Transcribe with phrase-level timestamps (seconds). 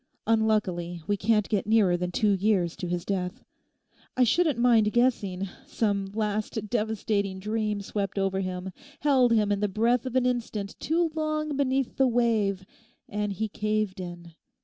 [0.25, 3.43] Unluckily we can't get nearer than two years to his death.
[4.17, 10.07] I shouldn't mind guessing some last devastating dream swept over him, held him the breath
[10.07, 12.65] of an instant too long beneath the wave,
[13.07, 14.33] and he caved in.